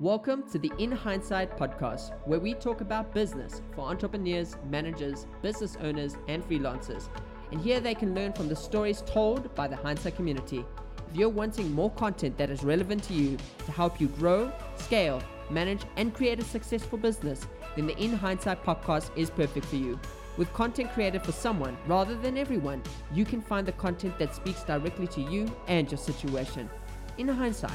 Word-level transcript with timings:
Welcome 0.00 0.48
to 0.52 0.60
the 0.60 0.70
In 0.78 0.92
Hindsight 0.92 1.58
podcast, 1.58 2.12
where 2.24 2.38
we 2.38 2.54
talk 2.54 2.82
about 2.82 3.12
business 3.12 3.62
for 3.74 3.80
entrepreneurs, 3.80 4.56
managers, 4.70 5.26
business 5.42 5.76
owners, 5.80 6.16
and 6.28 6.48
freelancers. 6.48 7.08
And 7.50 7.60
here 7.60 7.80
they 7.80 7.96
can 7.96 8.14
learn 8.14 8.32
from 8.32 8.48
the 8.48 8.54
stories 8.54 9.02
told 9.02 9.52
by 9.56 9.66
the 9.66 9.74
Hindsight 9.74 10.14
community. 10.14 10.64
If 11.10 11.16
you're 11.16 11.28
wanting 11.28 11.72
more 11.72 11.90
content 11.90 12.38
that 12.38 12.48
is 12.48 12.62
relevant 12.62 13.02
to 13.04 13.12
you 13.12 13.38
to 13.66 13.72
help 13.72 14.00
you 14.00 14.06
grow, 14.06 14.52
scale, 14.76 15.20
manage, 15.50 15.82
and 15.96 16.14
create 16.14 16.38
a 16.38 16.44
successful 16.44 16.96
business, 16.96 17.44
then 17.74 17.88
the 17.88 17.98
In 17.98 18.14
Hindsight 18.14 18.62
podcast 18.62 19.10
is 19.16 19.30
perfect 19.30 19.66
for 19.66 19.76
you. 19.76 19.98
With 20.36 20.52
content 20.52 20.92
created 20.92 21.24
for 21.24 21.32
someone 21.32 21.76
rather 21.88 22.14
than 22.14 22.38
everyone, 22.38 22.84
you 23.12 23.24
can 23.24 23.40
find 23.40 23.66
the 23.66 23.72
content 23.72 24.16
that 24.20 24.32
speaks 24.32 24.62
directly 24.62 25.08
to 25.08 25.20
you 25.22 25.50
and 25.66 25.90
your 25.90 25.98
situation. 25.98 26.70
In 27.16 27.26
hindsight, 27.26 27.72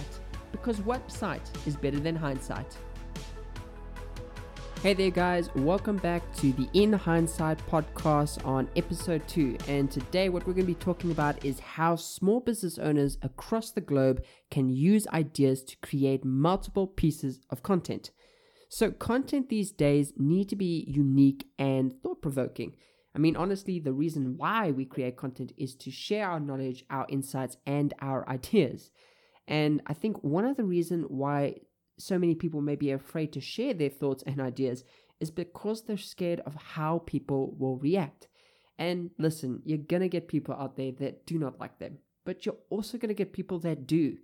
because 0.53 0.81
sight 1.07 1.41
is 1.65 1.75
better 1.75 1.99
than 1.99 2.15
hindsight? 2.15 2.77
Hey 4.81 4.93
there, 4.93 5.11
guys, 5.11 5.49
welcome 5.55 5.97
back 5.97 6.21
to 6.35 6.51
the 6.53 6.69
In 6.73 6.93
Hindsight 6.93 7.57
podcast 7.67 8.45
on 8.45 8.69
episode 8.75 9.27
two. 9.27 9.57
And 9.67 9.89
today, 9.89 10.29
what 10.29 10.45
we're 10.45 10.53
going 10.53 10.67
to 10.67 10.73
be 10.73 10.75
talking 10.75 11.11
about 11.11 11.43
is 11.43 11.59
how 11.59 11.95
small 11.95 12.39
business 12.39 12.77
owners 12.77 13.17
across 13.21 13.71
the 13.71 13.81
globe 13.81 14.23
can 14.51 14.69
use 14.69 15.07
ideas 15.07 15.63
to 15.63 15.77
create 15.77 16.25
multiple 16.25 16.85
pieces 16.85 17.39
of 17.49 17.63
content. 17.63 18.11
So, 18.67 18.91
content 18.91 19.47
these 19.49 19.71
days 19.71 20.13
need 20.17 20.49
to 20.49 20.57
be 20.57 20.85
unique 20.87 21.47
and 21.57 21.93
thought 22.01 22.21
provoking. 22.21 22.75
I 23.15 23.19
mean, 23.19 23.37
honestly, 23.37 23.79
the 23.79 23.93
reason 23.93 24.35
why 24.37 24.71
we 24.71 24.83
create 24.83 25.15
content 25.15 25.53
is 25.57 25.75
to 25.75 25.91
share 25.91 26.27
our 26.27 26.41
knowledge, 26.41 26.83
our 26.89 27.05
insights, 27.07 27.55
and 27.65 27.93
our 28.01 28.27
ideas. 28.27 28.91
And 29.47 29.81
I 29.87 29.93
think 29.93 30.23
one 30.23 30.45
of 30.45 30.57
the 30.57 30.63
reasons 30.63 31.05
why 31.09 31.55
so 31.97 32.17
many 32.17 32.35
people 32.35 32.61
may 32.61 32.75
be 32.75 32.91
afraid 32.91 33.33
to 33.33 33.41
share 33.41 33.73
their 33.73 33.89
thoughts 33.89 34.23
and 34.25 34.39
ideas 34.41 34.83
is 35.19 35.31
because 35.31 35.83
they're 35.83 35.97
scared 35.97 36.41
of 36.41 36.55
how 36.55 36.99
people 37.05 37.55
will 37.57 37.77
react. 37.77 38.27
And 38.77 39.11
listen, 39.19 39.61
you're 39.63 39.77
gonna 39.77 40.07
get 40.07 40.27
people 40.27 40.55
out 40.55 40.75
there 40.75 40.91
that 40.99 41.25
do 41.25 41.37
not 41.37 41.59
like 41.59 41.79
them, 41.79 41.99
but 42.25 42.45
you're 42.45 42.57
also 42.69 42.97
gonna 42.97 43.13
get 43.13 43.33
people 43.33 43.59
that 43.59 43.85
do. 43.85 44.17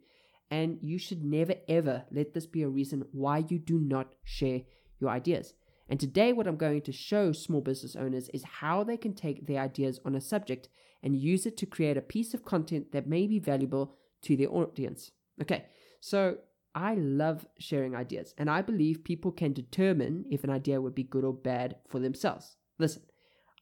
And 0.51 0.79
you 0.81 0.97
should 0.97 1.23
never 1.23 1.53
ever 1.67 2.05
let 2.11 2.33
this 2.33 2.47
be 2.47 2.63
a 2.63 2.69
reason 2.69 3.05
why 3.11 3.45
you 3.47 3.59
do 3.59 3.79
not 3.79 4.15
share 4.23 4.61
your 4.99 5.11
ideas. 5.11 5.53
And 5.87 5.99
today, 5.99 6.33
what 6.33 6.47
I'm 6.47 6.57
going 6.57 6.81
to 6.83 6.91
show 6.91 7.31
small 7.31 7.61
business 7.61 7.95
owners 7.95 8.29
is 8.29 8.43
how 8.43 8.83
they 8.83 8.97
can 8.97 9.13
take 9.13 9.47
their 9.47 9.61
ideas 9.61 9.99
on 10.05 10.15
a 10.15 10.21
subject 10.21 10.69
and 11.01 11.15
use 11.15 11.45
it 11.45 11.57
to 11.57 11.65
create 11.65 11.97
a 11.97 12.01
piece 12.01 12.33
of 12.33 12.45
content 12.45 12.91
that 12.91 13.07
may 13.07 13.25
be 13.25 13.39
valuable 13.39 13.95
to 14.23 14.35
their 14.35 14.49
audience. 14.49 15.11
Okay, 15.41 15.65
so 15.99 16.37
I 16.75 16.95
love 16.95 17.47
sharing 17.57 17.95
ideas, 17.95 18.33
and 18.37 18.49
I 18.49 18.61
believe 18.61 19.03
people 19.03 19.31
can 19.31 19.53
determine 19.53 20.25
if 20.29 20.43
an 20.43 20.49
idea 20.49 20.81
would 20.81 20.95
be 20.95 21.03
good 21.03 21.23
or 21.23 21.33
bad 21.33 21.77
for 21.87 21.99
themselves. 21.99 22.57
Listen, 22.77 23.03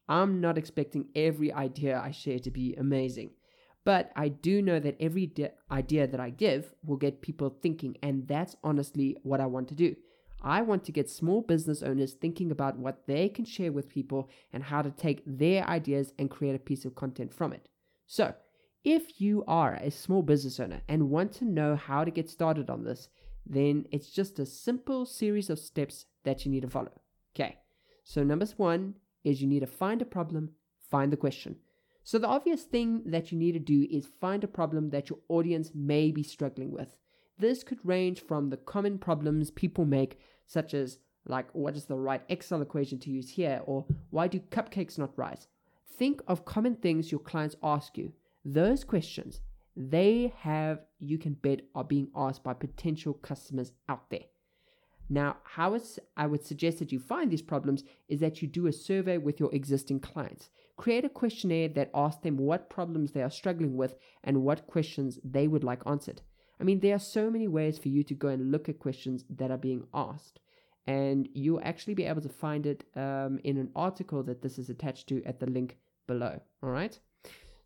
I'm 0.09 0.41
not 0.41 0.57
expecting 0.57 1.07
every 1.15 1.51
idea 1.51 1.99
I 1.99 2.11
share 2.11 2.39
to 2.39 2.51
be 2.51 2.75
amazing, 2.75 3.31
but 3.83 4.11
I 4.15 4.27
do 4.29 4.61
know 4.61 4.79
that 4.79 4.97
every 4.99 5.27
de- 5.27 5.51
idea 5.71 6.07
that 6.07 6.19
I 6.19 6.29
give 6.29 6.73
will 6.83 6.97
get 6.97 7.21
people 7.21 7.49
thinking, 7.49 7.97
and 8.03 8.27
that's 8.27 8.55
honestly 8.63 9.17
what 9.23 9.39
I 9.39 9.45
want 9.45 9.69
to 9.69 9.75
do. 9.75 9.95
I 10.41 10.61
want 10.61 10.83
to 10.85 10.91
get 10.91 11.09
small 11.09 11.41
business 11.41 11.81
owners 11.81 12.13
thinking 12.13 12.51
about 12.51 12.77
what 12.77 13.07
they 13.07 13.27
can 13.27 13.45
share 13.45 13.71
with 13.71 13.89
people 13.89 14.29
and 14.53 14.63
how 14.63 14.81
to 14.81 14.91
take 14.91 15.23
their 15.25 15.67
ideas 15.67 16.13
and 16.19 16.29
create 16.29 16.55
a 16.55 16.59
piece 16.59 16.85
of 16.85 16.95
content 16.95 17.33
from 17.33 17.53
it. 17.53 17.69
So, 18.05 18.35
if 18.87 19.19
you 19.19 19.43
are 19.49 19.73
a 19.81 19.91
small 19.91 20.21
business 20.21 20.61
owner 20.61 20.79
and 20.87 21.09
want 21.09 21.33
to 21.33 21.43
know 21.43 21.75
how 21.75 22.05
to 22.05 22.09
get 22.09 22.29
started 22.29 22.69
on 22.69 22.85
this, 22.85 23.09
then 23.45 23.85
it's 23.91 24.09
just 24.09 24.39
a 24.39 24.45
simple 24.45 25.05
series 25.05 25.49
of 25.49 25.59
steps 25.59 26.05
that 26.23 26.45
you 26.45 26.51
need 26.51 26.61
to 26.61 26.69
follow. 26.69 26.93
Okay, 27.35 27.57
so 28.05 28.23
number 28.23 28.45
one 28.55 28.93
is 29.25 29.41
you 29.41 29.47
need 29.47 29.59
to 29.59 29.67
find 29.67 30.01
a 30.01 30.05
problem, 30.05 30.51
find 30.89 31.11
the 31.11 31.17
question. 31.17 31.57
So 32.05 32.17
the 32.17 32.29
obvious 32.29 32.63
thing 32.63 33.01
that 33.07 33.29
you 33.29 33.37
need 33.37 33.51
to 33.51 33.59
do 33.59 33.85
is 33.91 34.07
find 34.21 34.41
a 34.45 34.47
problem 34.47 34.91
that 34.91 35.09
your 35.09 35.19
audience 35.27 35.71
may 35.75 36.09
be 36.11 36.23
struggling 36.23 36.71
with. 36.71 36.95
This 37.37 37.65
could 37.65 37.79
range 37.83 38.21
from 38.21 38.49
the 38.49 38.55
common 38.55 38.99
problems 38.99 39.51
people 39.51 39.83
make, 39.83 40.17
such 40.45 40.73
as 40.73 40.99
like 41.25 41.53
what 41.53 41.75
is 41.75 41.87
the 41.87 41.97
right 41.97 42.21
Excel 42.29 42.61
equation 42.61 42.99
to 42.99 43.11
use 43.11 43.31
here, 43.31 43.59
or 43.65 43.85
why 44.11 44.29
do 44.29 44.39
cupcakes 44.39 44.97
not 44.97 45.17
rise? 45.17 45.49
Think 45.97 46.21
of 46.25 46.45
common 46.45 46.75
things 46.75 47.11
your 47.11 47.19
clients 47.19 47.57
ask 47.61 47.97
you 47.97 48.13
those 48.47 48.83
questions 48.83 49.41
they 49.75 50.33
have, 50.39 50.79
you 50.99 51.19
can 51.19 51.33
bet, 51.33 51.61
are 51.75 51.83
being 51.83 52.07
asked 52.15 52.43
by 52.43 52.53
potential 52.53 53.13
customers 53.13 53.73
out 53.87 54.09
there. 54.09 54.25
Now, 55.09 55.37
how 55.43 55.77
I 56.17 56.25
would 56.25 56.43
suggest 56.43 56.79
that 56.79 56.91
you 56.91 56.99
find 56.99 57.29
these 57.31 57.43
problems 57.43 57.83
is 58.09 58.19
that 58.19 58.41
you 58.41 58.47
do 58.47 58.67
a 58.67 58.73
survey 58.73 59.17
with 59.17 59.39
your 59.39 59.53
existing 59.53 59.99
clients. 59.99 60.49
Create 60.77 61.05
a 61.05 61.09
questionnaire 61.09 61.69
that 61.69 61.91
asks 61.93 62.23
them 62.23 62.37
what 62.37 62.69
problems 62.69 63.11
they 63.11 63.21
are 63.21 63.29
struggling 63.29 63.77
with 63.77 63.95
and 64.23 64.43
what 64.43 64.67
questions 64.67 65.19
they 65.23 65.47
would 65.47 65.63
like 65.63 65.81
answered. 65.85 66.21
I 66.59 66.63
mean, 66.63 66.79
there 66.79 66.95
are 66.95 66.99
so 66.99 67.29
many 67.29 67.47
ways 67.47 67.77
for 67.77 67.89
you 67.89 68.03
to 68.03 68.15
go 68.15 68.29
and 68.29 68.51
look 68.51 68.67
at 68.67 68.79
questions 68.79 69.23
that 69.29 69.51
are 69.51 69.57
being 69.57 69.85
asked. 69.93 70.39
And 70.87 71.29
you'll 71.33 71.61
actually 71.63 71.93
be 71.93 72.05
able 72.05 72.21
to 72.21 72.29
find 72.29 72.65
it 72.65 72.83
um, 72.95 73.39
in 73.43 73.57
an 73.57 73.69
article 73.75 74.23
that 74.23 74.41
this 74.41 74.57
is 74.57 74.69
attached 74.69 75.07
to 75.09 75.23
at 75.23 75.39
the 75.39 75.45
link 75.45 75.77
below. 76.07 76.39
All 76.63 76.69
right. 76.69 76.97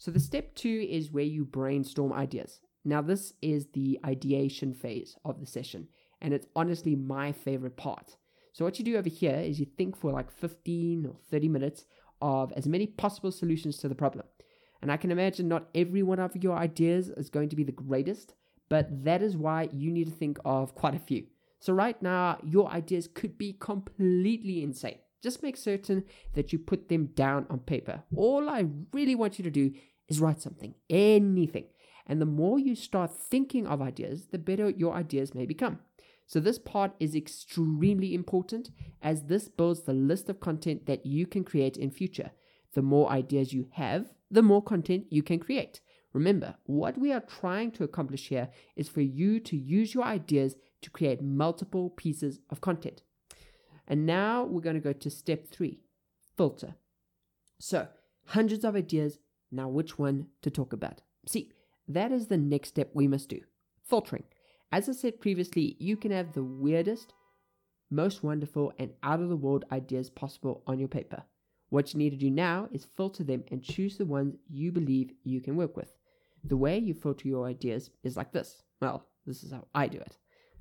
So 0.02 0.10
the 0.10 0.20
step 0.20 0.56
two 0.56 0.88
is 0.90 1.12
where 1.12 1.24
you 1.24 1.46
brainstorm 1.46 2.12
ideas. 2.12 2.60
Now, 2.84 3.04
this 3.04 3.34
is 3.40 3.68
the 3.68 4.00
ideation 4.04 4.74
phase 4.74 5.16
of 5.24 5.40
the 5.40 5.46
session, 5.46 5.90
and 6.20 6.34
it's 6.34 6.48
honestly 6.56 6.96
my 6.96 7.32
favorite 7.32 7.78
part. 7.78 8.18
So, 8.52 8.66
what 8.66 8.80
you 8.80 8.84
do 8.84 8.98
over 8.98 9.10
here 9.10 9.36
is 9.36 9.60
you 9.60 9.68
think 9.78 9.96
for 9.96 10.12
like 10.12 10.32
15 10.32 11.06
or 11.06 11.18
30 11.30 11.50
minutes 11.50 11.86
of 12.20 12.52
as 12.54 12.68
many 12.68 12.88
possible 12.88 13.32
solutions 13.32 13.78
to 13.78 13.88
the 13.88 13.94
problem. 13.94 14.26
And 14.82 14.92
I 14.92 14.98
can 14.98 15.12
imagine 15.12 15.48
not 15.48 15.70
every 15.76 16.02
one 16.02 16.20
of 16.20 16.36
your 16.36 16.58
ideas 16.58 17.10
is 17.10 17.30
going 17.30 17.50
to 17.50 17.56
be 17.56 17.64
the 17.64 17.72
greatest, 17.72 18.34
but 18.70 19.04
that 19.04 19.22
is 19.22 19.38
why 19.38 19.70
you 19.72 19.92
need 19.92 20.06
to 20.06 20.18
think 20.18 20.40
of 20.44 20.74
quite 20.74 20.96
a 20.96 21.00
few. 21.00 21.28
So, 21.60 21.74
right 21.74 22.02
now, 22.02 22.40
your 22.44 22.72
ideas 22.72 23.08
could 23.08 23.38
be 23.38 23.54
completely 23.54 24.64
insane. 24.64 24.98
Just 25.22 25.44
make 25.44 25.58
certain 25.58 26.04
that 26.34 26.52
you 26.52 26.60
put 26.60 26.90
them 26.90 27.08
down 27.08 27.46
on 27.50 27.60
paper. 27.60 28.04
All 28.16 28.50
I 28.50 28.66
really 28.92 29.16
want 29.16 29.38
you 29.38 29.44
to 29.44 29.52
do 29.52 29.72
is 30.08 30.20
write 30.20 30.42
something, 30.42 30.74
anything. 30.90 31.66
And 32.08 32.20
the 32.20 32.26
more 32.26 32.60
you 32.60 32.76
start 32.76 33.16
thinking 33.16 33.68
of 33.68 33.82
ideas, 33.82 34.28
the 34.32 34.40
better 34.40 34.70
your 34.70 34.94
ideas 34.94 35.36
may 35.36 35.46
become. 35.46 35.80
So, 36.26 36.40
this 36.40 36.60
part 36.60 36.94
is 37.00 37.14
extremely 37.14 38.14
important 38.14 38.72
as 39.02 39.24
this 39.24 39.50
builds 39.50 39.82
the 39.82 39.94
list 39.94 40.30
of 40.30 40.40
content 40.40 40.86
that 40.86 41.06
you 41.06 41.28
can 41.28 41.44
create 41.44 41.78
in 41.78 41.92
future. 41.92 42.32
The 42.74 42.82
more 42.82 43.10
ideas 43.10 43.54
you 43.54 43.68
have, 43.74 44.14
the 44.30 44.42
more 44.42 44.64
content 44.64 45.08
you 45.10 45.24
can 45.24 45.40
create. 45.40 45.82
Remember, 46.14 46.56
what 46.64 46.98
we 46.98 47.12
are 47.12 47.22
trying 47.22 47.72
to 47.72 47.84
accomplish 47.84 48.30
here 48.30 48.50
is 48.76 48.90
for 48.90 49.02
you 49.02 49.40
to 49.42 49.58
use 49.58 49.94
your 49.94 50.04
ideas 50.04 50.56
to 50.82 50.90
create 50.90 51.22
multiple 51.22 51.90
pieces 51.90 52.40
of 52.50 52.62
content. 52.62 53.04
And 53.92 54.06
now 54.06 54.46
we're 54.46 54.62
going 54.62 54.78
to 54.78 54.80
go 54.80 54.94
to 54.94 55.10
step 55.10 55.48
three 55.48 55.82
filter. 56.38 56.76
So, 57.60 57.90
hundreds 58.28 58.64
of 58.64 58.78
ideas 58.78 59.20
now, 59.52 59.68
which 59.68 60.00
one 60.00 60.28
to 60.44 60.50
talk 60.50 60.72
about? 60.72 61.02
See, 61.28 61.52
that 61.90 62.14
is 62.14 62.28
the 62.28 62.38
next 62.38 62.70
step 62.70 62.92
we 62.94 63.10
must 63.10 63.28
do 63.28 63.42
filtering. 63.84 64.24
As 64.72 64.88
I 64.88 64.94
said 64.94 65.20
previously, 65.20 65.76
you 65.78 65.98
can 65.98 66.12
have 66.12 66.32
the 66.32 66.44
weirdest, 66.44 67.14
most 67.90 68.24
wonderful, 68.24 68.72
and 68.80 68.94
out 69.04 69.20
of 69.20 69.28
the 69.28 69.36
world 69.36 69.66
ideas 69.74 70.10
possible 70.10 70.64
on 70.66 70.80
your 70.80 70.88
paper. 70.88 71.24
What 71.68 71.94
you 71.94 71.98
need 71.98 72.12
to 72.12 72.16
do 72.16 72.30
now 72.30 72.70
is 72.72 72.86
filter 72.86 73.26
them 73.26 73.44
and 73.52 73.62
choose 73.62 73.98
the 73.98 74.06
ones 74.06 74.38
you 74.50 74.72
believe 74.72 75.12
you 75.26 75.42
can 75.42 75.58
work 75.58 75.76
with. 75.76 75.94
The 76.46 76.56
way 76.56 76.78
you 76.78 76.94
filter 76.94 77.28
your 77.28 77.46
ideas 77.46 77.90
is 78.04 78.16
like 78.16 78.32
this. 78.32 78.64
Well, 78.80 79.06
this 79.28 79.44
is 79.44 79.52
how 79.52 79.68
I 79.76 79.88
do 79.88 79.98
it. 79.98 80.16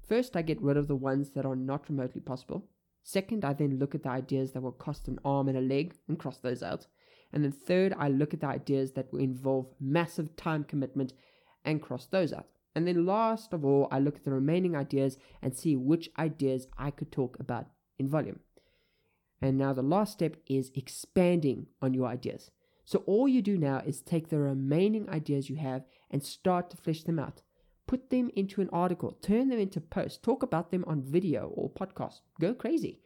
First, 0.09 0.37
I 0.37 0.43
get 0.43 0.61
rid 0.61 0.77
of 0.77 0.89
the 0.89 0.97
ones 0.97 1.31
that 1.31 1.47
are 1.47 1.55
not 1.55 1.89
remotely 1.89 2.21
possible. 2.21 2.69
Second, 3.03 3.45
I 3.45 3.53
then 3.53 3.79
look 3.79 3.95
at 3.95 4.03
the 4.03 4.11
ideas 4.11 4.53
that 4.53 4.63
will 4.63 4.73
cost 4.73 5.09
an 5.09 5.19
arm 5.25 5.49
and 5.49 5.57
a 5.57 5.63
leg 5.63 5.95
and 6.09 6.19
cross 6.19 6.39
those 6.39 6.63
out. 6.63 6.87
And 7.33 7.45
then 7.45 7.53
third, 7.53 7.95
I 7.99 8.09
look 8.09 8.35
at 8.35 8.41
the 8.41 8.47
ideas 8.47 8.93
that 8.93 9.13
will 9.13 9.21
involve 9.21 9.67
massive 9.81 10.37
time 10.37 10.65
commitment 10.65 11.13
and 11.65 11.83
cross 11.83 12.07
those 12.07 12.33
out. 12.33 12.47
And 12.75 12.87
then 12.87 13.07
last 13.07 13.53
of 13.53 13.65
all, 13.65 13.89
I 13.91 13.99
look 13.99 14.17
at 14.17 14.25
the 14.25 14.33
remaining 14.33 14.77
ideas 14.77 15.19
and 15.43 15.57
see 15.57 15.77
which 15.77 16.11
ideas 16.19 16.69
I 16.79 16.91
could 16.91 17.11
talk 17.11 17.39
about 17.41 17.67
in 17.99 18.09
volume. 18.09 18.41
And 19.43 19.57
now 19.57 19.73
the 19.73 19.83
last 19.83 20.13
step 20.13 20.37
is 20.47 20.71
expanding 20.75 21.67
on 21.81 21.95
your 21.95 22.07
ideas. 22.07 22.51
So 22.85 23.03
all 23.07 23.29
you 23.29 23.43
do 23.43 23.57
now 23.57 23.83
is 23.87 24.01
take 24.01 24.29
the 24.29 24.39
remaining 24.39 25.09
ideas 25.09 25.49
you 25.49 25.57
have 25.57 25.85
and 26.11 26.23
start 26.23 26.71
to 26.71 26.77
flesh 26.77 27.03
them 27.03 27.19
out. 27.19 27.43
Put 27.91 28.11
them 28.11 28.31
into 28.37 28.61
an 28.61 28.71
article, 28.73 29.19
turn 29.21 29.49
them 29.49 29.59
into 29.59 29.81
posts, 29.81 30.17
talk 30.23 30.45
about 30.45 30.71
them 30.71 30.85
on 30.87 31.03
video 31.03 31.49
or 31.57 31.69
podcast. 31.69 32.21
Go 32.41 32.55
crazy. 32.55 33.01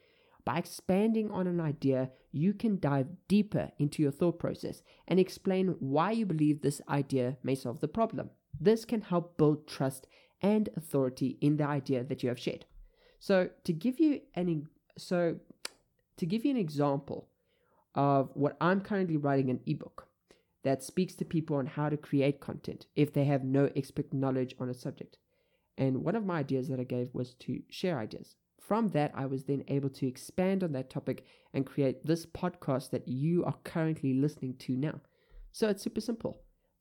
By 0.44 0.58
expanding 0.58 1.30
on 1.30 1.46
an 1.46 1.58
idea, 1.58 2.10
you 2.32 2.52
can 2.52 2.78
dive 2.78 3.06
deeper 3.26 3.70
into 3.78 4.02
your 4.02 4.12
thought 4.12 4.38
process 4.38 4.82
and 5.08 5.18
explain 5.18 5.76
why 5.78 6.10
you 6.10 6.26
believe 6.26 6.60
this 6.60 6.82
idea 6.86 7.38
may 7.42 7.54
solve 7.54 7.80
the 7.80 7.88
problem. 7.88 8.28
This 8.60 8.84
can 8.84 9.00
help 9.00 9.38
build 9.38 9.66
trust 9.66 10.06
and 10.42 10.68
authority 10.76 11.38
in 11.40 11.56
the 11.56 11.66
idea 11.66 12.04
that 12.04 12.22
you 12.22 12.28
have 12.28 12.38
shared. 12.38 12.66
So 13.20 13.48
to 13.64 13.72
give 13.72 13.98
you 13.98 14.20
an 14.34 14.68
so 14.98 15.36
to 16.18 16.26
give 16.26 16.44
you 16.44 16.50
an 16.50 16.58
example 16.58 17.30
of 17.94 18.28
what 18.34 18.58
I'm 18.60 18.82
currently 18.82 19.16
writing 19.16 19.48
an 19.48 19.60
ebook 19.64 20.08
that 20.64 20.82
speaks 20.82 21.14
to 21.14 21.24
people 21.24 21.56
on 21.56 21.66
how 21.66 21.88
to 21.88 21.96
create 21.96 22.40
content 22.40 22.86
if 22.96 23.12
they 23.12 23.24
have 23.24 23.44
no 23.44 23.70
expert 23.76 24.12
knowledge 24.12 24.54
on 24.58 24.68
a 24.68 24.74
subject. 24.74 25.18
And 25.76 26.04
one 26.04 26.16
of 26.16 26.24
my 26.24 26.38
ideas 26.38 26.68
that 26.68 26.80
I 26.80 26.84
gave 26.84 27.08
was 27.12 27.34
to 27.40 27.60
share 27.68 27.98
ideas. 27.98 28.36
From 28.60 28.88
that, 28.88 29.12
I 29.14 29.26
was 29.26 29.44
then 29.44 29.64
able 29.68 29.90
to 29.90 30.06
expand 30.06 30.64
on 30.64 30.72
that 30.72 30.88
topic 30.88 31.24
and 31.52 31.66
create 31.66 32.06
this 32.06 32.24
podcast 32.24 32.90
that 32.90 33.06
you 33.06 33.44
are 33.44 33.56
currently 33.62 34.14
listening 34.14 34.56
to 34.60 34.76
now. 34.76 35.00
So 35.52 35.68
it's 35.68 35.82
super 35.82 36.00
simple. 36.00 36.40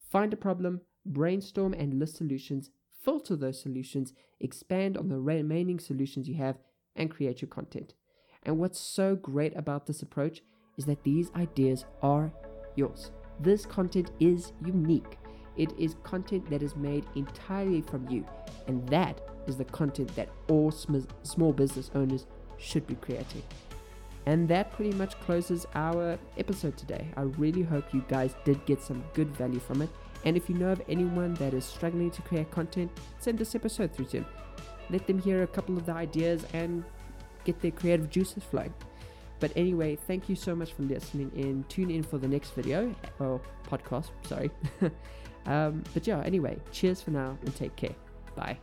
Find 0.09 0.31
a 0.31 0.37
problem, 0.37 0.81
brainstorm 1.05 1.73
and 1.73 1.99
list 1.99 2.15
solutions, 2.15 2.69
filter 3.03 3.35
those 3.35 3.61
solutions, 3.61 4.13
expand 4.39 4.97
on 4.97 5.09
the 5.09 5.19
remaining 5.19 5.79
solutions 5.79 6.29
you 6.29 6.35
have, 6.35 6.57
and 6.95 7.11
create 7.11 7.41
your 7.41 7.49
content. 7.49 7.95
And 8.43 8.59
what's 8.59 8.79
so 8.79 9.15
great 9.15 9.55
about 9.57 9.87
this 9.87 10.01
approach 10.01 10.41
is 10.77 10.85
that 10.85 11.03
these 11.03 11.31
ideas 11.35 11.85
are 12.01 12.31
yours. 12.75 13.11
This 13.39 13.65
content 13.65 14.11
is 14.19 14.53
unique. 14.65 15.17
It 15.57 15.71
is 15.77 15.95
content 16.03 16.49
that 16.49 16.63
is 16.63 16.75
made 16.75 17.05
entirely 17.15 17.81
from 17.81 18.07
you, 18.09 18.25
and 18.67 18.87
that 18.89 19.21
is 19.47 19.57
the 19.57 19.65
content 19.65 20.15
that 20.15 20.29
all 20.47 20.71
sm- 20.71 21.01
small 21.23 21.53
business 21.53 21.91
owners 21.93 22.25
should 22.57 22.87
be 22.87 22.95
creating. 22.95 23.43
And 24.25 24.47
that 24.47 24.71
pretty 24.71 24.93
much 24.93 25.19
closes 25.19 25.65
our 25.75 26.17
episode 26.37 26.77
today. 26.77 27.07
I 27.17 27.23
really 27.23 27.61
hope 27.61 27.93
you 27.93 28.03
guys 28.07 28.35
did 28.45 28.65
get 28.65 28.81
some 28.81 29.03
good 29.13 29.35
value 29.35 29.59
from 29.59 29.81
it. 29.81 29.89
And 30.25 30.37
if 30.37 30.49
you 30.49 30.55
know 30.55 30.71
of 30.71 30.81
anyone 30.87 31.33
that 31.35 31.53
is 31.53 31.65
struggling 31.65 32.09
to 32.11 32.21
create 32.21 32.49
content, 32.49 32.89
send 33.19 33.37
this 33.37 33.53
episode 33.53 33.93
through 33.93 34.05
to 34.05 34.19
them. 34.19 34.25
Let 34.89 35.07
them 35.07 35.19
hear 35.19 35.43
a 35.43 35.47
couple 35.47 35.77
of 35.77 35.85
the 35.85 35.91
ideas 35.91 36.45
and 36.53 36.85
get 37.43 37.61
their 37.61 37.71
creative 37.71 38.09
juices 38.09 38.43
flowing. 38.43 38.73
But 39.43 39.51
anyway, 39.57 39.97
thank 39.97 40.29
you 40.29 40.37
so 40.37 40.55
much 40.55 40.71
for 40.71 40.83
listening 40.83 41.29
in. 41.35 41.65
Tune 41.67 41.91
in 41.91 42.01
for 42.01 42.17
the 42.17 42.29
next 42.29 42.51
video 42.51 42.95
or 43.19 43.41
podcast, 43.69 44.11
sorry. 44.23 44.49
um, 45.45 45.83
but 45.93 46.07
yeah, 46.07 46.21
anyway, 46.21 46.57
cheers 46.71 47.01
for 47.01 47.11
now 47.11 47.37
and 47.41 47.53
take 47.53 47.75
care. 47.75 47.93
Bye. 48.37 48.57